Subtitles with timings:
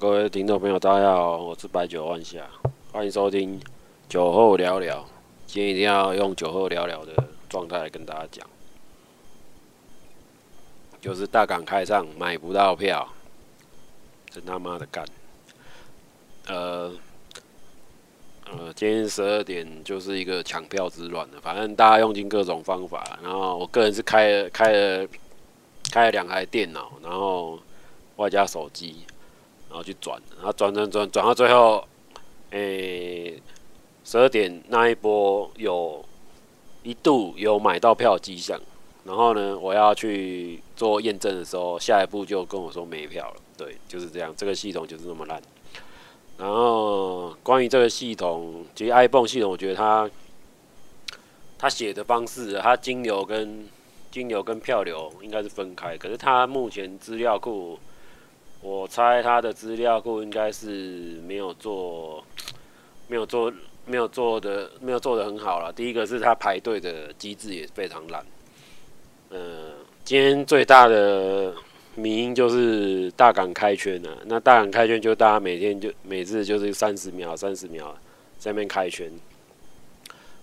[0.00, 2.48] 各位听众朋友，大家好，我是白酒万夏，
[2.90, 3.60] 欢迎收听
[4.08, 5.06] 酒后聊聊。
[5.46, 7.12] 今天一定要用酒后聊聊的
[7.50, 8.46] 状态来跟大家讲，
[11.02, 13.06] 就是大港开唱买不到票，
[14.30, 15.04] 真他妈的干。
[16.46, 16.90] 呃
[18.50, 25.06] 呃，今天十二点就是一个抢票之乱的，反正大家用尽各种方法，然后我个人是开了开了
[25.92, 27.60] 开了两台电脑，然后
[28.16, 29.04] 外加手机。
[29.70, 31.86] 然后去转，然后转转转转到最后，
[32.50, 33.40] 诶，
[34.04, 36.04] 十二点那一波有
[36.82, 38.60] 一度有买到票迹象，
[39.04, 43.36] 然后呢，我要去做验证的时候，下一步就跟我说没票了。
[43.56, 45.40] 对，就是这样，这个系统就是那么烂。
[46.36, 50.10] 然后关于这个系统，其实 ibon 系统，我觉得它
[51.58, 53.68] 它写的方式，它金流跟
[54.10, 57.78] 金流跟票流应该是分开，可是它目前资料库。
[58.62, 62.22] 我猜他的资料库应该是没有做，
[63.08, 63.50] 没有做，
[63.86, 65.72] 没有做的，没有做的很好了。
[65.72, 68.22] 第一个是他排队的机制也非常烂。
[69.30, 69.72] 呃，
[70.04, 71.54] 今天最大的
[71.94, 74.10] 迷因就是大港开圈了。
[74.26, 77.96] 那大港开圈就大家每天就每次就是三十秒、三十秒
[78.38, 79.10] 在那边开圈。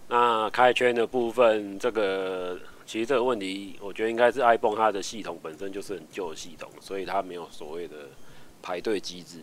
[0.07, 2.57] 那开圈的部分，这个。
[2.87, 7.95] 其实这个问题，我觉得应该是 iPhone 它的系统本身就是很旧的系统，所以它没有所谓的
[8.61, 9.39] 排队机制，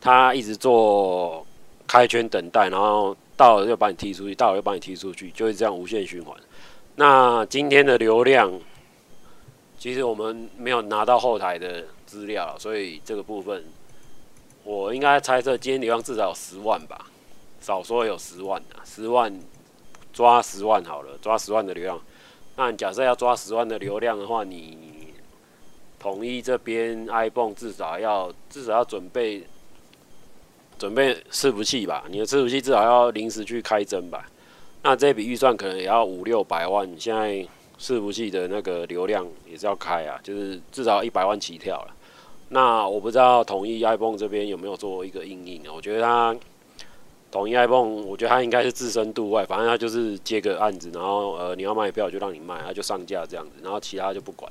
[0.00, 1.46] 它一直做
[1.86, 6.36] 开圈等待，然后到了就把你踢出去，到了又把你踢出去，就是这样无限循环。
[6.96, 8.52] 那今天的流量，
[9.78, 13.64] 其实我们没有拿到后台的资料，所以这个部分
[14.64, 17.06] 我应该猜测今天流量至少有十万吧，
[17.60, 19.32] 少说有十万啊，十万
[20.12, 21.96] 抓十万好了，抓十万的流量。
[22.60, 25.14] 那假设要抓十万的流量的话，你
[25.98, 29.42] 统一这边 iPhone 至少要至少要准备
[30.78, 32.04] 准备伺服器吧？
[32.10, 34.28] 你的伺服器至少要临时去开针吧？
[34.82, 36.86] 那这笔预算可能也要五六百万。
[36.98, 37.30] 现在
[37.78, 41.96] 伺服器的那个流量也是要开啊，就是至少一百万起跳了。
[42.50, 45.72] 那我不知道统一 iPhone 这边有没有做一个应用啊？
[45.74, 46.36] 我觉得它。
[47.30, 54.50] 统一 iPhone，我觉得他应该是置身度外，反正他就是接个案子，然后呃你要卖票就让你卖，他就上架这样子，然后其他就不管。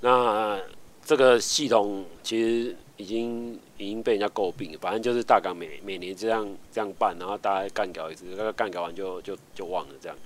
[0.00, 0.58] 那、
[1.04, 10.18] 这个系统其实已经已经被人家诟病，反正就是大港每每年这样这样办，然后大家干搞一次，那个干搞完就就就忘了这样。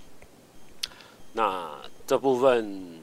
[1.35, 1.69] 那
[2.07, 3.01] 这部分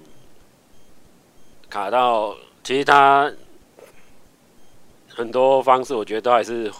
[1.69, 3.31] 卡到，其实他
[5.09, 6.71] 很多方式，我觉得都还是。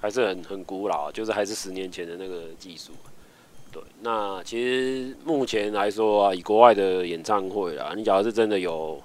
[0.00, 2.92] 还是很很古老，就是还是十年前的那个技术。
[3.72, 9.02] 对，那其实目前来说啊，以国外的演唱会啦，你假如是真的有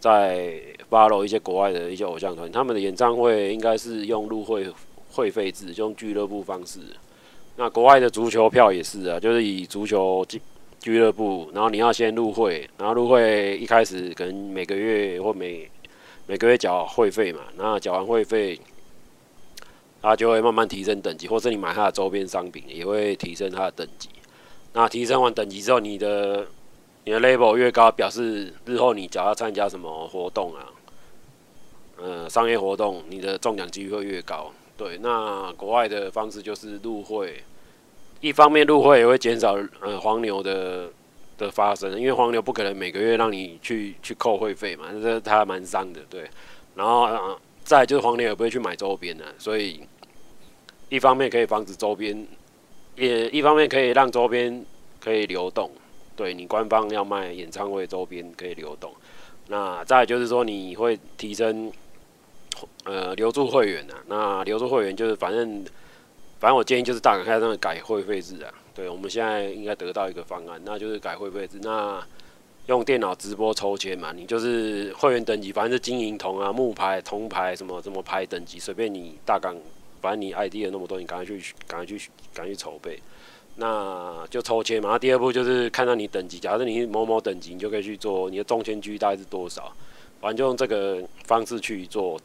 [0.00, 0.60] 在
[0.90, 4.66] follow 一些国外的一些偶像团，他们的演唱会应该是用入会
[5.12, 6.80] 会费制，就用俱乐部方式。
[7.56, 10.40] 那国外的足球票也是啊，就是以足球俱
[10.80, 15.68] 俱乐部，然后你要先入会，然后入会一开始可能每个月或每
[16.26, 18.58] 每个月缴会费嘛，那缴完会费。
[20.02, 24.08] 它就会慢慢提升等级，或是你买它的周边商品也会提升它的等级。
[24.72, 26.46] 那提升完等级之后，你的
[27.04, 30.66] 你的 level 越高，表示日后你只要参加什么活动啊，
[31.98, 34.50] 呃，商业活动，你的中奖几率会越高。
[34.76, 37.42] 对，那国外的方式就是入会，
[38.20, 40.88] 一方面入会也会减少呃黄牛的
[41.36, 46.00] 的发生，因为黄牛不可能每个月让你去去扣会费嘛，这他蛮伤的。
[46.08, 46.28] 对，
[46.74, 47.02] 然后。
[47.02, 47.38] 呃
[47.70, 49.80] 再就是黄牛也不会去买周边的，所以
[50.88, 52.26] 一方面可以防止周边，
[52.96, 54.66] 也一方面可以让周边
[54.98, 55.70] 可以流动。
[56.16, 58.92] 对，你官方要卖演唱会周边可以流动。
[59.46, 61.70] 那再就是说你会提升
[62.82, 64.02] 呃留住会员啊。
[64.08, 65.64] 那留住会员就是反正
[66.40, 68.52] 反正我建议就是大港开唱改会费制啊。
[68.74, 71.60] 对，我们现在应该得到一个方案，那就是改会费制。
[71.62, 72.04] 那
[72.70, 79.56] 用电脑直播抽签嘛，你就是会员等级，反正是金银铜啊、木牌、铜牌什么什么牌等级，随便你大港，
[80.00, 81.98] 反正你 ID 有那么多，你赶快去，赶快去，
[82.32, 82.96] 赶快去筹备，
[83.56, 84.90] 那就抽签嘛。
[84.90, 89.72] 那第二步就是看到你等级，假设你某某等级，你就可以去做你的中签机大概是多少，
[90.20, 92.20] 反正就用这个方式去做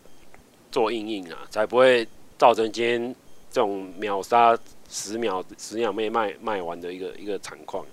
[0.71, 2.07] 做应应啊，才不会
[2.38, 3.15] 造成今天
[3.50, 4.56] 这种秒杀
[4.88, 7.83] 十秒十秒没卖卖完的一个一个惨况。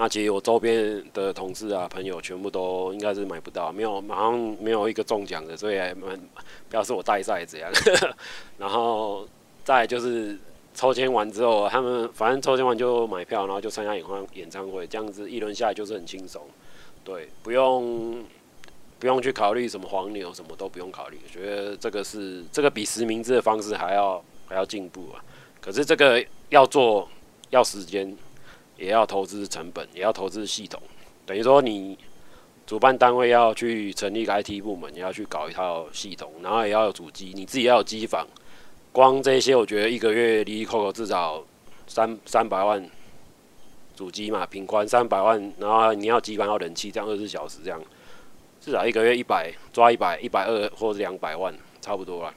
[0.00, 6.16] 那其实我周边的同事啊、朋友全部都应该是买不到，没有马上没有一个中奖的，所以还蛮
[6.70, 7.68] 表示我带赛这样。
[8.58, 9.26] 然后
[9.64, 10.38] 再就是
[10.72, 16.40] 抽签完之后，他们反正抽签完就买票，然后就参加演唱演唱会，这样子一轮下来就是很轻松。
[17.02, 18.24] 对，不用
[19.00, 21.18] 不用去考虑什么黄牛，什么都不用考虑。
[21.24, 25.18] 我觉得这个是这个比实名制的方式还要还要进步啊。
[25.60, 27.08] 可是这个要做
[27.50, 28.16] 要时间，
[28.78, 30.80] 也要投资成本，也要投资系统。
[31.26, 31.98] 等于说你
[32.66, 38.26] 主办单位要去成立个 IT 部门，也要去搞一套系统，然后也要有主机，你自己要有机房。
[38.92, 41.44] 光这些，我觉得一个月离离扣扣至少
[41.86, 42.88] 三三百万。
[43.96, 47.82] 主机嘛，平宽三百万，然后你要机房要冷气，这样二十四小时这样，
[48.60, 52.32] 至少一个月一百抓一百一百二或者两百万，差不多了。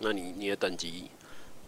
[0.00, 1.04] 那你你的等级，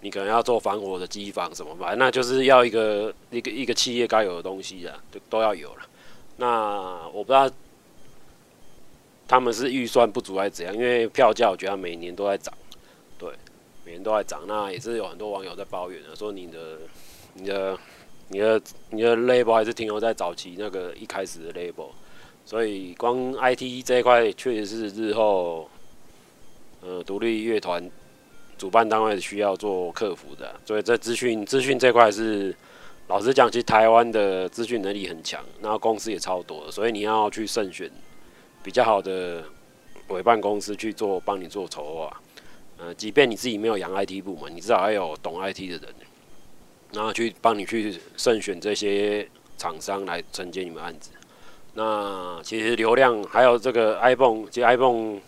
[0.05, 5.87] 你可能要做防火的机房什么吧，那就是要一个一个一个企业该有的东西啊，都都要有了。
[6.37, 7.51] 那我不知道
[9.27, 12.53] 他们是预算不足还是怎样，因为票价我觉得每年都在涨，
[13.19, 13.31] 对，
[13.87, 14.43] 每年都在涨。
[14.47, 16.79] 那也是有很多网友在抱怨的，说你的
[17.33, 17.79] 你的。
[18.29, 21.91] 你的你的 label 还是停留在早期那个一开始的 label，
[22.47, 25.69] 所以光 IT 这一块确实是日后，
[26.81, 27.89] 呃，独立乐团
[28.59, 30.55] 主办单位需要做客服的。
[30.65, 32.55] 所以这资讯资讯这块是，
[33.09, 37.91] 老实讲，其实台湾的资讯能力很强，然后公司也超多，所以你要去慎选
[38.63, 39.43] 比较好的
[40.09, 42.21] 委办公司去做，帮你做筹划。
[42.79, 45.95] 呃，即便你自己没有养 IT 部门，你至少还有懂 IT 的人。
[46.93, 49.29] 然后去帮你去慎选这些
[49.59, 51.11] 厂商来承接你们案子。
[51.73, 55.19] 那其实流量还有这个 iPhone，其实 iPhone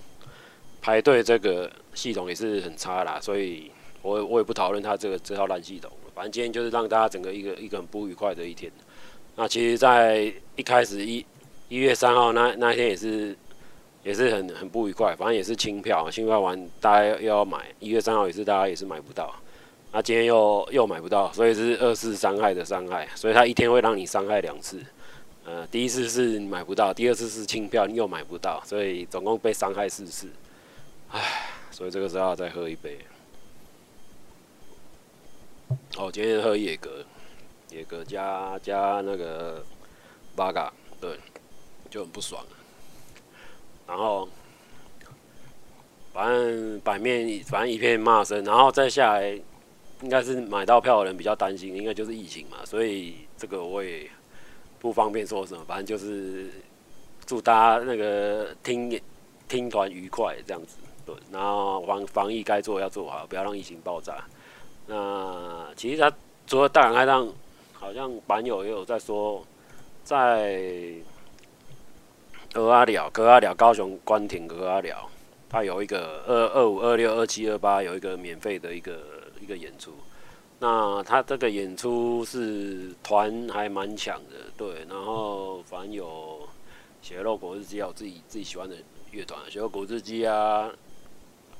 [0.86, 3.68] 排队这个系统也是很差啦，所以
[4.02, 5.90] 我我也不讨论他这个这套烂系统。
[6.14, 8.70] 反正今天就是让大家整个一个一个很不愉快的一天。
[9.34, 11.26] 那其实，在一开始一
[11.68, 13.36] 一月三号那那一天也是
[14.04, 19.34] 也是很很不愉快，反正也是清票，清票完大家又要买，一月三号也是大家也是买不到。
[19.90, 24.80] 那今天又又买不到，所以是二次伤害的伤害，所以他一天会让你伤害两次。
[25.44, 30.28] 呃，第一次是买不到，第二次是清票你又买不到，所以总共被伤害四次。
[31.10, 32.98] 唉，所以这个时候再喝一杯。
[35.96, 37.04] 哦，今天喝野格，
[37.70, 39.64] 野格加加那个
[40.34, 41.18] 八嘎，对，
[41.90, 42.44] 就很不爽。
[43.86, 44.28] 然后，
[46.12, 49.40] 反正版面反正一片骂声，然后再下来。
[50.02, 54.06] 应该是买到票的人比较担心，应该就是疫情嘛，所以这个我也
[54.78, 56.50] 不方便说什么，反正就是
[57.24, 59.00] 祝大家那个听
[59.48, 60.76] 听团愉快这样子，
[61.06, 64.24] 对，然后防防疫该做要做好，不要让疫情爆炸。
[64.86, 66.12] 那其实他
[66.46, 67.26] 除了大港开唱，
[67.72, 69.42] 好像版友也有在说，
[70.04, 70.60] 在
[72.52, 75.08] 蚵仔寮、蚵仔寮、高雄关亭蚵仔寮，
[75.48, 79.16] 他有一个二二五、二六、二七、二八有一个免费的一个。
[79.38, 79.92] 一个演出，
[80.58, 86.40] 那他这个演出是团还蛮强的，对，然后反正有
[87.02, 88.74] 血肉果汁机，有自己自己喜欢的
[89.12, 90.68] 乐团，血肉果汁机啊，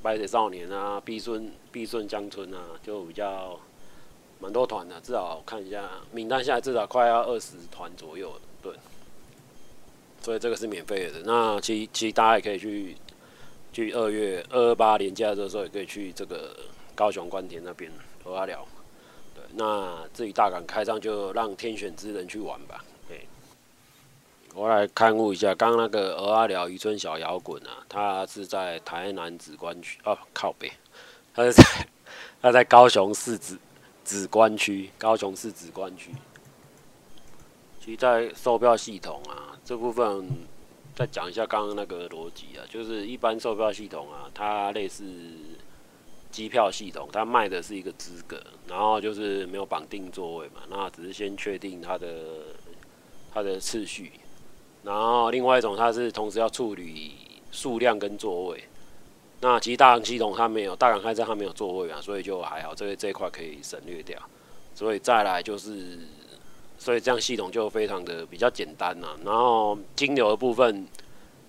[0.01, 3.59] 白水少年啊，必顺必顺江村啊，就比较
[4.39, 8.73] 蛮多团的，至少看一下名单下来，至少快要二十团左右，对，
[10.21, 11.21] 所以这个是免费的。
[11.25, 12.95] 那其其实大家也可以去
[13.73, 16.55] 去二月二二八年假的时候，也可以去这个。
[16.97, 17.91] 高雄关田那边，
[18.23, 18.67] 和他聊，
[19.35, 22.83] 对，那至于大港开张，就让天选之人去玩吧。
[24.57, 30.71] 我来看误一下，刚刚那个鹅阿寮渔村小摇滚啊，它是在台南梓官区哦，靠北，
[31.31, 31.63] 它是在
[32.41, 33.55] 他在高雄市梓
[34.03, 36.11] 梓官区，高雄市梓官区。
[37.79, 40.27] 其实，在售票系统啊这部分，
[40.95, 45.05] 再讲一下刚刚那个逻辑啊，就是一般售票系统啊，它类似。
[46.29, 52.07] 机票系统，它卖的是一个资格，然后就是没有绑定座位嘛，那只是先确定它的
[53.33, 54.11] 它的次序，
[54.87, 57.11] 然后另外一种它是同时要处理
[57.51, 58.63] 数量跟座位，
[59.41, 64.17] 那其实大港系统它没有，大港开唱它没有座位嘛，所以就还好，这个这一块可以省略掉，
[64.73, 65.99] 所以再来就是，
[66.79, 70.87] 所以这样系统就非常的比较简单呐，然后金流的部分。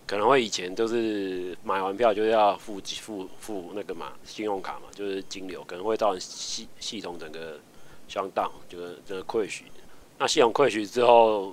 [0.09, 7.61] 可能会以前都是买完票就要付付付那个嘛，信用卡嘛，就是金流，可能会造成系系统整个
[8.09, 9.71] 相当就是这个 c r。
[10.17, 11.53] 那系统 c r 之后，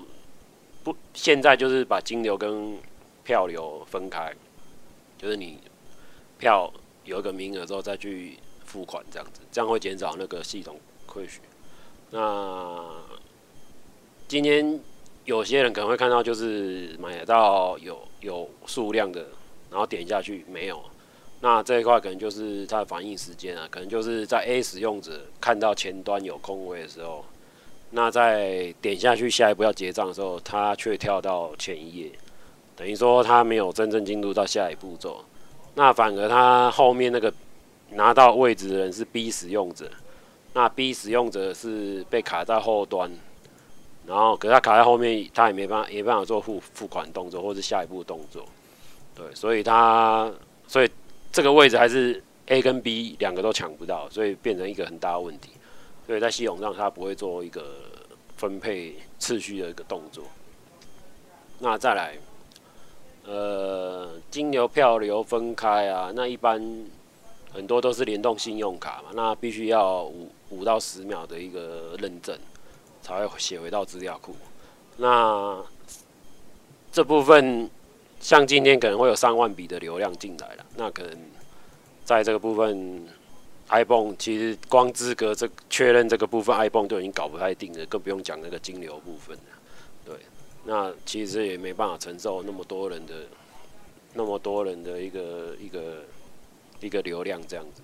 [0.85, 2.77] 不，现在就是把金流跟
[3.25, 4.33] 票流分开，
[5.17, 5.59] 就是你
[6.37, 6.71] 票
[7.03, 11.41] 有一个名额之后再去付款这样子，这样会减少那个系统亏损。
[12.11, 12.85] 那
[14.29, 14.79] 今天。
[15.25, 19.25] 有些人可能会看到，就是买到有有数量的，
[19.71, 20.79] 然后点下去没有，
[21.41, 27.25] 那这一块可能就是它的反应时间啊，可能就是在 A 使用者看到前端有空位的时候，
[27.95, 32.11] 那在点下去下一步要结账的时候，他却跳到前一页，
[32.75, 35.23] 等于说他没有真正进入到下一步骤。
[35.75, 37.33] 那反而他后面那个
[37.91, 39.89] 拿到位置的人是 B 使用者，
[40.53, 43.09] 那 B 使用者是被卡在后端，
[44.05, 48.45] 然后可他卡在后面，他也没办法，没办法做付付款动作或是下一步动作。
[49.15, 50.29] 对，所以他
[50.67, 50.89] 所以
[51.31, 55.51] 这个位置还是 A 跟 B 两个都抢不到，所以变成一个很大的问题。
[56.05, 57.63] 所以在系统上它不会做一个
[58.37, 60.23] 分配次序的一个动作。
[61.59, 62.17] 那再来。
[63.27, 66.85] 呃，金流票流分开啊，那一般
[67.51, 72.37] 很多都是联动信用卡嘛，那必须要五五到十秒的一个认证，
[73.01, 74.35] 才会写回到资料库。
[74.97, 75.59] 那
[76.91, 77.67] 这部分
[78.19, 81.17] 像今天可能会有上万笔的流量进来了，那可能
[82.03, 83.07] 在这个部分
[83.69, 89.43] iPhone 其实光资格这确认这个部分，iPhone 都已经搞不太定了，更不用讲那个金流部分了。
[90.05, 90.15] 对。
[90.65, 93.13] 那其实也没办法承受那么多人的、
[94.13, 96.03] 那么多人的一个一个
[96.79, 97.81] 一个流量这样子。